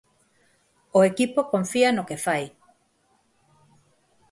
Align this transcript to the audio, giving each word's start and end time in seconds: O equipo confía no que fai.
O 0.97 0.99
equipo 1.11 1.39
confía 1.53 1.89
no 1.91 2.07
que 2.09 2.17
fai. 2.25 2.43